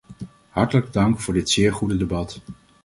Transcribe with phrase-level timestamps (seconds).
[0.49, 2.41] Hartelijk dank voor dit zeer goede debat.